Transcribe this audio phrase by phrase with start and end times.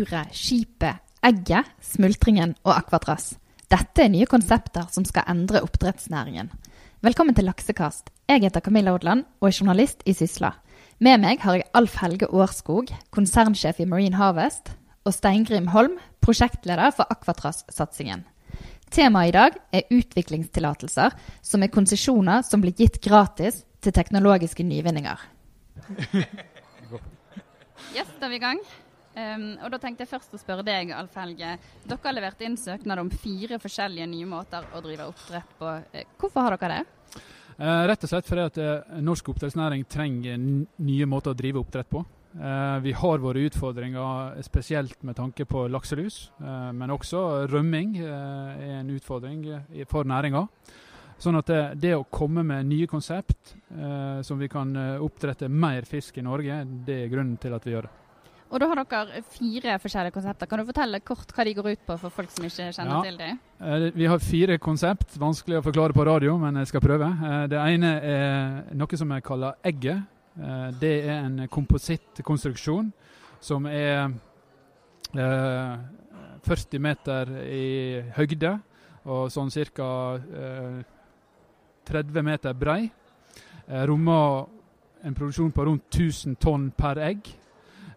[0.00, 3.34] buret, skipet, egget, smultringen og akvatrass.
[3.70, 6.50] Dette er nye konsepter som skal endre oppdrettsnæringen.
[7.04, 8.10] Velkommen til Laksekast.
[8.28, 10.54] Jeg heter Camilla Odland og er journalist i Sysla.
[11.00, 14.72] Med meg har jeg Alf Helge Årskog, konsernsjef i Marine Harvest,
[15.04, 18.26] og Steingrim Holm, prosjektleder for Akvatrass-satsingen.
[18.92, 25.24] Temaet i dag er utviklingstillatelser, som er konsesjoner som blir gitt gratis til teknologiske nyvinninger.
[27.90, 28.60] Yes, da er vi i gang.
[29.20, 31.56] Um, og da tenkte jeg først å spørre deg, Alf Helge.
[31.84, 35.74] Dere har levert inn søknad om fire forskjellige nye måter å drive oppdrett på.
[35.92, 37.24] Eh, hvorfor har dere det?
[37.60, 41.90] Uh, rett og slett fordi at uh, norsk oppdrettsnæring trenger nye måter å drive oppdrett
[41.90, 42.04] på.
[42.30, 48.94] Uh, vi har våre utfordringer spesielt med tanke på lakselus, men også rømming er en
[48.94, 49.42] utfordring
[49.90, 50.46] for næringa.
[51.20, 53.56] Sånn at det, det, å komme med nye konsept
[54.24, 54.72] som vi kan
[55.04, 57.99] oppdrette mer fisk i Norge, det er grunnen til at vi gjør det.
[58.50, 60.48] Og da har dere fire forskjellige konsepter.
[60.50, 63.02] Kan du fortelle kort hva de går ut på for folk som ikke kjenner ja.
[63.06, 63.38] til dem?
[63.62, 65.14] Eh, vi har fire konsept.
[65.22, 67.06] Vanskelig å forklare på radio, men jeg skal prøve.
[67.06, 70.02] Eh, det ene er noe som jeg kaller egget.
[70.34, 72.90] Eh, det er en komposittkonstruksjon
[73.40, 74.10] som er
[75.14, 78.52] 40 meter i høyde
[79.10, 79.88] og sånn ca.
[81.90, 82.90] 30 meter brei.
[83.88, 84.44] Rommer
[85.06, 87.30] en produksjon på rundt 1000 tonn per egg.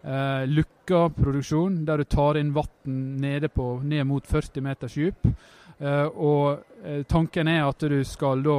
[0.04, 5.28] Uh, lukka produksjon, der du tar inn vann ned mot 40 meters dyp.
[5.78, 8.58] Eh, og uh, tanken er at du skal da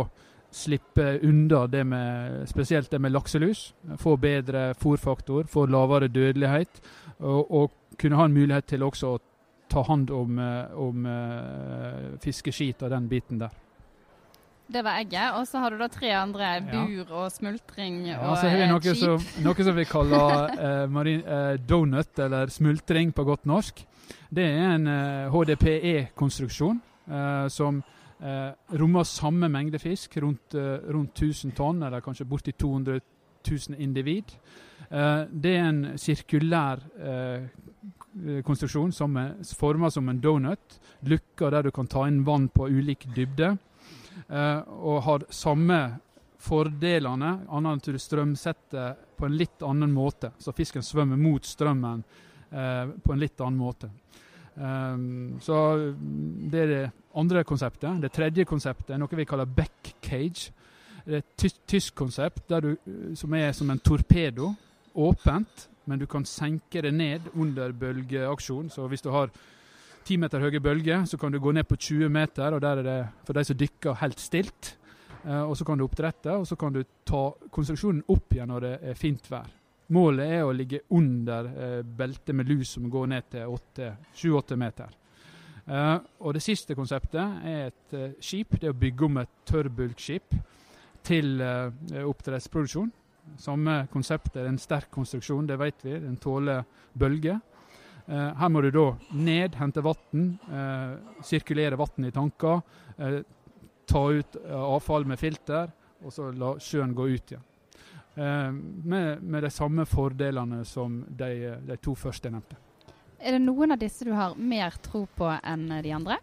[0.51, 3.75] slippe unna det med, spesielt det med lakselus.
[4.01, 6.81] Få bedre fòrfaktor, få lavere dødelighet.
[7.19, 9.19] Og, og, kunne ha en mulighet til også å
[9.71, 10.39] ta hånd om,
[10.75, 11.05] om
[12.19, 13.53] fiskeskit og den biten der.
[14.67, 15.35] Det var egget.
[15.37, 16.51] Og så har du da tre andre.
[16.65, 20.85] Bur og smultring ja, og så har vi noe som, noe som vi kaller eh,
[20.89, 23.83] marin, eh, donut, eller smultring på godt norsk.
[24.33, 27.81] Det er en eh, HDPE-konstruksjon eh, som
[28.21, 32.99] eh, rommer samme mengde fisk, rundt, eh, rundt 1000 tonn, eller kanskje borti 200
[33.45, 34.33] 000 individ.
[35.29, 36.79] det er en sirkulær
[38.45, 40.77] konstruksjon som er forma som en donut.
[41.01, 43.55] Lukker der du kan ta inn vann på ulik dybde.
[44.27, 45.79] Eh, og har samme
[46.45, 50.31] fordelene, annet enn at du strømsetter på en litt annen måte.
[50.39, 52.03] Så fisken svømmer mot strømmen
[52.51, 53.91] eh, på en litt annen måte.
[54.55, 55.55] Um, så
[56.47, 56.83] det er det
[57.19, 57.97] andre konseptet.
[57.99, 60.53] Det tredje konseptet er noe vi kaller back cage.
[61.05, 62.71] Det er et tysk konsept du,
[63.19, 64.53] som er som en torpedo.
[64.95, 68.69] Åpent, men du kan senke det ned under bølgeaksjon.
[68.71, 69.33] Så hvis du har
[70.05, 72.85] 10 meter høye bølger, så kan du gå ned på 20 meter, og der er
[72.85, 74.75] det for de som dykker helt stilt.
[75.25, 78.61] Eh, og Så kan du oppdrette, og så kan du ta konstruksjonen opp igjen når
[78.61, 79.47] det er fint vær.
[79.89, 83.57] Målet er å ligge under eh, beltet med lus som går ned til
[84.15, 84.93] 7-8 meter.
[85.65, 88.59] Eh, og Det siste konseptet er et skip.
[88.59, 90.37] Det er å bygge om et tørrbulkskip
[91.05, 92.91] til oppdrettsproduksjon.
[93.37, 95.99] Samme konsept er en sterk konstruksjon, det vet vi.
[96.01, 96.63] Den tåler
[96.97, 97.39] bølger.
[98.07, 98.85] Eh, her må du da
[99.17, 102.61] ned, hente vann, eh, sirkulere vann i tanker,
[102.97, 103.21] eh,
[103.85, 105.71] ta ut avfall med filter,
[106.03, 107.43] og så la sjøen gå ut igjen.
[108.15, 112.55] Med, med, de samme fordelene som de, de to første nevnte.
[113.19, 116.17] Er det noen av disse du har mer tro på enn de andre?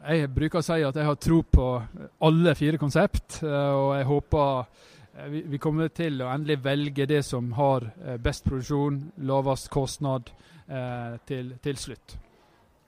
[0.00, 1.66] Jeg bruker å si at jeg har tro på
[2.24, 4.64] alle fire konsept, og jeg håper
[5.28, 7.86] vi kommer til å endelig velge det som har
[8.22, 10.30] best produksjon, lavest kostnad,
[10.70, 12.16] eh, til, til, slutt.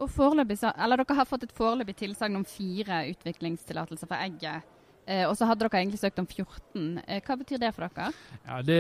[0.02, 4.70] Og eller Dere har fått et foreløpig tilsagn om fire utviklingstillatelser for egget.
[5.06, 7.00] Eh, og så hadde dere egentlig søkt om 14.
[7.06, 8.12] Eh, hva betyr det for dere?
[8.46, 8.78] Ja, det,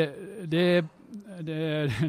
[0.50, 0.66] det,
[1.42, 1.56] det,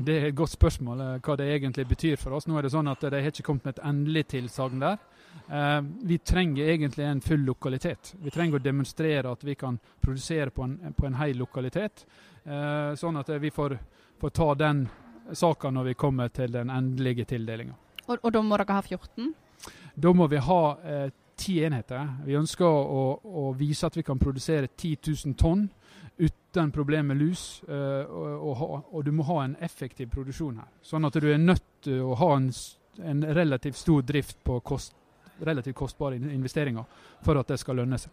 [0.05, 2.45] det, er et godt spørsmål eh, hva det egentlig betyr for oss.
[2.47, 5.01] Nå er det sånn at De har ikke kommet med et endelig tilsagn der.
[5.47, 8.15] Eh, vi trenger egentlig en full lokalitet.
[8.19, 12.05] Vi trenger å demonstrere at vi kan produsere på en, på en hel lokalitet.
[12.43, 13.77] Eh, sånn at vi får,
[14.19, 14.85] får ta den
[15.31, 17.75] saka når vi kommer til den endelige tildelinga.
[18.07, 19.33] Og, og, da må dere ha 14?
[19.95, 21.09] Da må vi ha eh,
[21.39, 22.09] ti enheter.
[22.25, 25.67] Vi ønsker å, å, vise at vi kan produsere 10 000 tonn
[26.17, 27.63] uten problem med lus.
[27.67, 30.71] Eh, og, og, og, du må ha en effektiv produksjon her.
[30.81, 32.49] Sånn at du er nødt til å ha en,
[33.03, 34.95] en relativt stor drift på kost,
[35.39, 36.85] relativt kostbare investeringer
[37.23, 38.11] for at det skal lønne seg.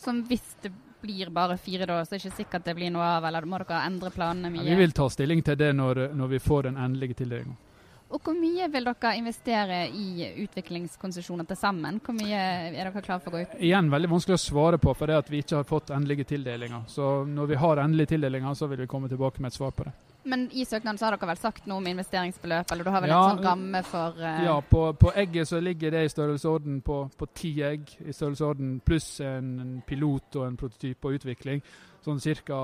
[0.00, 3.06] Som hvis det blir bare fire, da, så er det ikke sikkert det blir noe
[3.16, 3.24] av?
[3.28, 4.64] Eller må dere endre planene mye?
[4.64, 7.56] Ja, vi vil ta stilling til det når, når vi får den endelige tildelinga.
[8.10, 12.00] Og Hvor mye vil dere investere i utviklingskonsesjoner til sammen?
[12.02, 13.58] Hvor mye er dere klare for å gå ut?
[13.62, 16.88] Igjen veldig vanskelig å svare på, for det at vi ikke har fått endelige tildelinger.
[16.90, 19.86] Så når vi har endelige tildelinger, så vil vi komme tilbake med et svar på
[19.86, 19.94] det.
[20.22, 23.12] Men i søknaden så har dere vel sagt noe om investeringsbeløp, eller du har vel
[23.12, 24.42] Ja, en sånn ramme for uh...
[24.44, 28.78] Ja, på, på egget så ligger det i størrelsesorden på, på ti egg, i størrelsesorden
[28.84, 31.62] pluss en, en pilot og en prototyp og utvikling.
[32.04, 32.60] Sånn ca.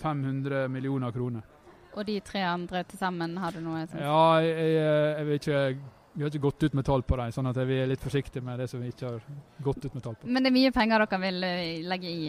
[0.00, 1.44] 500 millioner kroner.
[1.96, 5.60] Og de tre andre til sammen, har du noe som Ja, jeg, jeg, vet ikke
[6.12, 8.44] Vi har ikke gått ut med tall på dem, sånn at vi er litt forsiktige
[8.44, 9.24] med det som vi ikke har
[9.64, 10.28] gått ut med tall på.
[10.28, 12.28] Men det er mye penger dere vil eh, legge i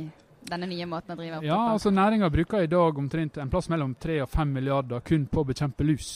[0.49, 3.69] denne nye måten å drive opp Ja, altså Næringa bruker i dag omtrent en plass
[3.69, 6.11] mellom 3 og 5 milliarder kun på å bekjempe lus.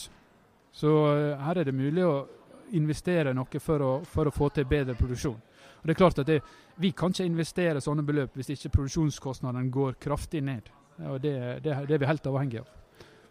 [0.72, 2.14] Så eh, her er det mulig å
[2.72, 5.40] investere noe for å, for å få til bedre produksjon.
[5.82, 6.40] Og det er klart at det,
[6.76, 10.70] Vi kan ikke investere sånne beløp hvis ikke produksjonskostnadene går kraftig ned.
[11.08, 11.34] Og Det,
[11.64, 12.70] det, det er vi helt avhengig av.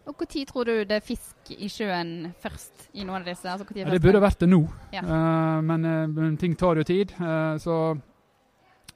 [0.06, 3.46] Og Når tror du det er fisk i sjøen først i noen av disse?
[3.48, 5.02] Altså, Ja, det burde vært det nå, Ja.
[5.02, 7.12] uh, men, eh, men ting tar jo tid.
[7.20, 7.96] Uh, så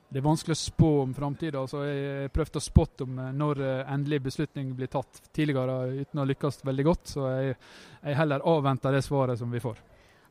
[0.08, 1.64] det er vanskelig å spå om framtida.
[1.67, 6.23] Jeg har prøvd å spotte om eh, når eh, endelig beslutning blir tatt tidligere uten
[6.23, 7.12] å lykkes veldig godt.
[7.17, 7.58] Så jeg,
[8.03, 9.82] jeg heller avventer det svaret som vi får.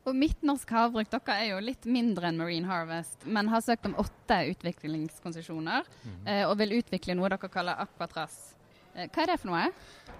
[0.05, 3.95] Og Midtnorsk havbruk dere er jo litt mindre enn Marine Harvest, men har søkt om
[3.97, 6.45] åtte utviklingskonsesjoner mm -hmm.
[6.45, 8.55] og vil utvikle noe dere kaller Aquatras.
[8.95, 9.65] Eh, hva er det for noe?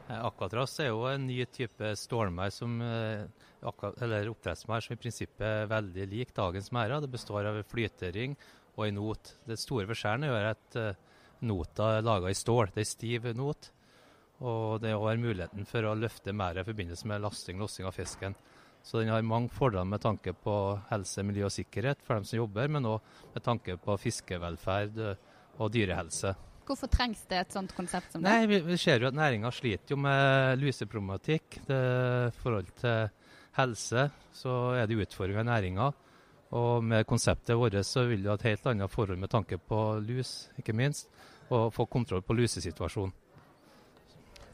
[0.10, 3.24] Eh, Aquatras er jo en ny type stålmær som eh,
[4.04, 7.02] eller oppdrettsmær som i prinsippet er veldig lik dagens merder.
[7.02, 8.36] Det består av flytering
[8.75, 9.36] og en not.
[9.48, 10.98] Det store forskjellen er at eh,
[11.48, 12.74] nota er laga i stål.
[12.75, 13.72] Det er stiv not.
[14.44, 17.95] Og det har muligheten for å løfte merdet i forbindelse med lasting og lossing av
[17.95, 18.36] fisken.
[18.86, 20.56] Så den har mange fordeler med tanke på
[20.92, 25.24] helse, miljø og sikkerhet for dem som jobber, men òg med tanke på fiskevelferd eh,
[25.56, 26.36] og dyrehelse.
[26.66, 28.30] Hvorfor trengs det et sånt konsept som det?
[28.30, 31.60] Nei, vi, vi ser jo at næringa sliter jo med luseproblematikk.
[31.69, 33.12] I forhold til
[33.60, 35.92] helse så er det utfordringer i næringa.
[36.56, 39.80] Og med konseptet vårt så vil du ha et helt annet forhold med tanke på
[40.00, 41.10] lus, ikke minst.
[41.50, 43.13] Og få kontroll på lusesituasjonen.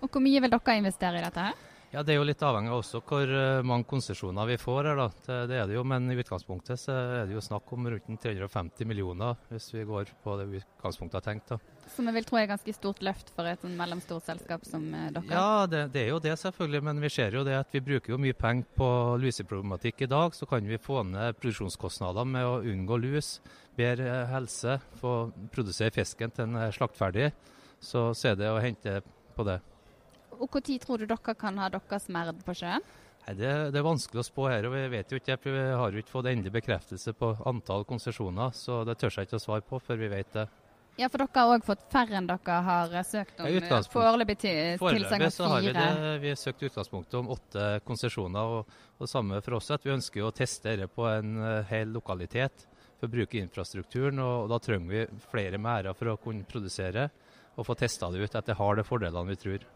[0.01, 1.59] Og hvor mye vil dere investere i dette her?
[1.91, 4.99] Ja, Det er jo litt avhengig av også hvor eh, mange konsesjoner vi får her.
[5.01, 5.07] da.
[5.49, 8.88] Det, er det jo, Men i utgangspunktet så er det jo snakk om rundt 350
[8.88, 11.51] millioner, hvis vi går på det utgangspunktet jeg har tenkt.
[11.51, 11.89] da.
[11.91, 14.85] Som jeg vil tro er et ganske stort løft for et sånn mellomstort selskap som
[14.95, 15.27] eh, dere.
[15.35, 18.15] Ja, det, det er jo det selvfølgelig, men vi ser jo det at vi bruker
[18.15, 18.88] jo mye penger på
[19.25, 20.38] luseproblematikk i dag.
[20.38, 23.41] Så kan vi få ned produksjonskostnader med å unngå lus,
[23.75, 25.17] bedre helse, få
[25.51, 27.33] produsere fisken til den er slaktferdig.
[27.83, 29.01] Så, så er det å hente
[29.35, 29.59] på det.
[30.41, 32.85] Og Når tror du dere kan ha deres merd på sjøen?
[33.21, 35.93] Nei, det, det er vanskelig å spå her, og vi vet jo ikke, vi har
[35.93, 39.65] jo ikke fått endelig bekreftelse på antall konsesjoner, så det tør jeg ikke å svare
[39.67, 40.47] på før vi vet det.
[40.99, 43.47] Ja, for dere har òg fått færre enn dere har eh, søkt om.
[43.47, 45.85] Ja, i Foreløpig tilsagn av så har vi fire.
[46.01, 46.11] det.
[46.21, 48.55] Vi har søkt utgangspunktet om åtte konsesjoner.
[48.57, 51.93] Og, og samme for oss at vi ønsker å teste dette på en eh, hel
[51.95, 52.67] lokalitet
[52.99, 54.19] for å bruke infrastrukturen.
[54.19, 57.07] Og, og da trenger vi flere merder for å kunne produsere
[57.55, 59.69] og få testa det ut at det har de fordelene vi tror.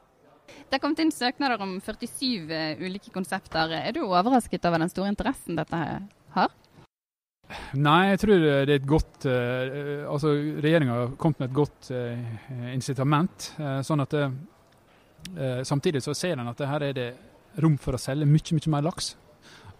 [0.46, 3.72] Det er kommet inn søknader om 47 eh, ulike konsepter.
[3.80, 5.82] Er du overrasket over den store interessen dette
[6.36, 6.54] har?
[7.78, 10.32] Nei, jeg tror det er et godt eh, Altså,
[10.64, 13.52] regjeringa har kommet med et godt eh, incitament.
[13.60, 14.26] eh, sånn at det,
[15.66, 17.06] Samtidig så ser en at her er det
[17.62, 19.16] rom for å selge mye, mye mer laks.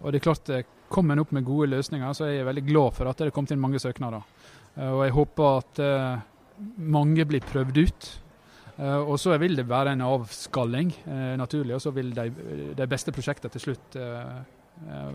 [0.00, 0.50] Og det er klart,
[0.90, 3.34] kommer en opp med gode løsninger, så er jeg veldig glad for at det er
[3.36, 4.26] kommet inn mange søknader.
[4.88, 5.80] Og jeg håper at
[6.82, 8.08] mange blir prøvd ut.
[8.76, 11.74] Eh, og så vil det være en avskalling, eh, naturlig.
[11.76, 12.28] Og så vil de,
[12.76, 14.36] de beste prosjektene til slutt eh,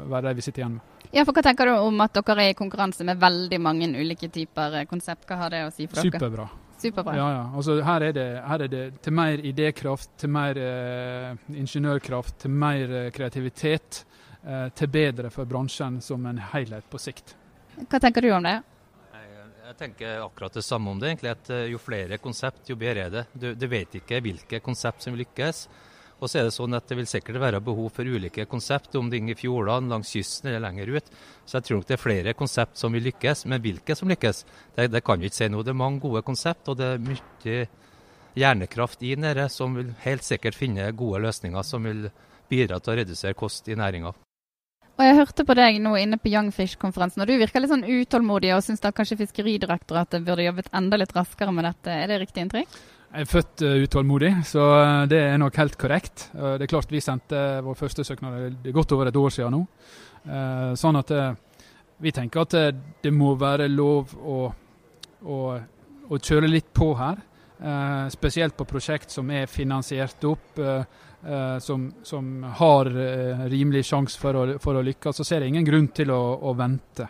[0.09, 0.97] være de vi sitter igjen med.
[1.11, 4.31] Ja, for Hva tenker du om at dere er i konkurranse med veldig mange ulike
[4.33, 5.27] typer konsept?
[5.29, 6.13] Hva har det å si for dere?
[6.13, 6.49] Superbra.
[6.81, 7.13] Superbra.
[7.17, 7.41] Ja, ja.
[7.53, 12.55] Altså, her, er det, her er det til mer idékraft, til mer eh, ingeniørkraft, til
[12.63, 14.05] mer eh, kreativitet.
[14.41, 17.35] Eh, til bedre for bransjen som en helhet på sikt.
[17.85, 18.55] Hva tenker du om det?
[19.71, 21.07] Jeg, tenker akkurat det samme om det.
[21.07, 23.23] egentlig, at eh, Jo flere konsept, jo bedre er det.
[23.31, 25.61] Du, du vet ikke hvilke konsept som lykkes.
[26.19, 29.07] Og så er det sånn at det vil sikkert være behov for ulike konsept, om
[29.09, 31.07] det er i fjordene, langs kysten eller lenger ut.
[31.45, 33.45] Så jeg tror nok det er flere konsept som vil lykkes.
[33.47, 34.43] Men hvilke som lykkes,
[34.75, 35.63] det, det kan vi ikke si nå.
[35.63, 37.55] Det er mange gode konsept, og det er mye
[38.35, 42.09] hjernekraft i nære som vil helt sikkert finne gode løsninger som vil
[42.51, 44.11] bidra til å redusere kost i næringa.
[44.99, 48.51] Og Jeg hørte på deg nå inne på Youngfish-konferansen, og du virker litt sånn utålmodig
[48.53, 51.95] og syns da kanskje Fiskeridirektoratet burde jobbet enda litt raskere med dette.
[52.03, 52.75] Er det riktig inntrykk?
[53.11, 56.29] Jeg er født eh, utålmodig, så eh, det er nok helt korrekt.
[56.31, 59.33] Eh, det er klart Vi sendte vår første søknad det er godt over et år
[59.35, 59.65] siden nå.
[60.77, 61.11] Sånn at
[61.97, 62.53] vi tenker at
[63.01, 64.35] det må være lov å,
[65.25, 65.37] å,
[66.05, 67.23] å kjøre litt på her.
[68.13, 70.61] Spesielt på prosjekt som er finansiert opp,
[71.23, 75.21] eh, eh, som, som har eh, rimelig sjanse for, for å lykkes.
[75.21, 77.09] Så ser jeg ingen grunn til å, å vente.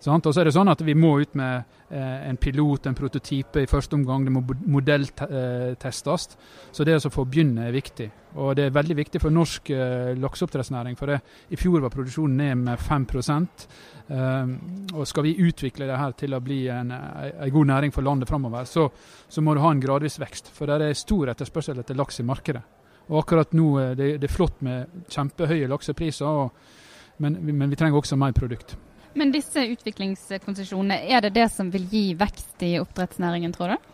[0.00, 0.24] Sant?
[0.24, 1.60] Og så er det sånn at Vi må ut med
[1.92, 4.24] eh, en pilot, en prototype i første omgang.
[4.24, 4.42] Det må
[4.72, 6.26] modelltestes.
[6.72, 8.08] Så det å få begynne er viktig.
[8.40, 10.96] Og det er veldig viktig for norsk eh, lakseoppdrettsnæring.
[10.96, 11.20] For det,
[11.52, 14.56] i fjor var produksjonen ned med 5 eh,
[14.96, 18.28] Og skal vi utvikle det her til å bli en, en god næring for landet
[18.28, 18.88] framover, så,
[19.28, 20.48] så, må du ha en gradvis vekst.
[20.54, 22.64] For det er stor etterspørsel etter laks i markedet.
[23.08, 27.78] Og akkurat nå eh, det, det er flott med kjempehøye laksepriser, og, men, men vi
[27.80, 28.76] trenger også mer produkt.
[29.18, 33.88] Men disse utviklingskonsesjonene, er det det som vil gi vekst i oppdrettsnæringen, tror du?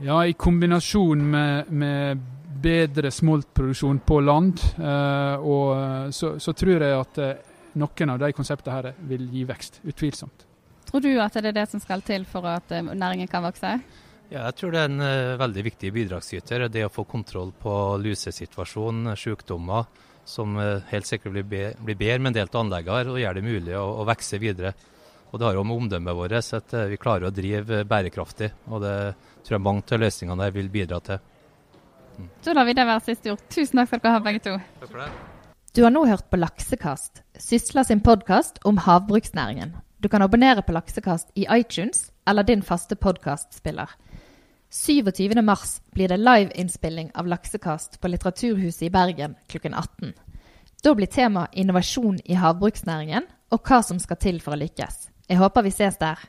[0.00, 2.22] Ja, i kombinasjon med, med
[2.62, 7.34] bedre smoltproduksjon på land, eh, og så, så, tror jeg at eh,
[7.80, 9.80] noen av de konseptene her vil gi vekst.
[9.84, 10.46] Utvilsomt.
[10.90, 13.76] Tror du at det er det som skal til for at eh, næringen kan vokse?
[14.30, 16.68] Ja, jeg tror det er en uh, veldig viktig bidragsyter.
[16.70, 19.88] Det å få kontroll på lusesituasjonen, sykdommer
[20.30, 23.38] som eh, helt sikkert blir, be, blir bedre med en del av anleggene, og gjør
[23.38, 24.72] det mulig å, å vokse videre.
[25.30, 28.50] Og Det har jo med omdømmet vårt at eh, vi klarer å drive bærekraftig.
[28.70, 28.94] og Det
[29.46, 31.20] tror jeg mange av løsningene der vil bidra til.
[32.18, 32.30] Mm.
[32.44, 33.44] Så lar vi det være siste ord.
[33.50, 34.56] Tusen takk skal dere ha, begge to.
[34.82, 35.10] Takk for det.
[35.70, 39.76] Du har nå hørt på Laksekast, Sysla sin podkast om havbruksnæringen.
[40.02, 43.92] Du kan abonnere på Laksekast i iTunes eller din faste podkastspiller.
[44.70, 50.12] 27.3 blir det liveinnspilling av Laksekast på Litteraturhuset i Bergen klokken 18.
[50.82, 55.08] Da blir tema innovasjon i havbruksnæringen og hva som skal til for å lykkes.
[55.26, 56.22] Jeg håper vi ses der.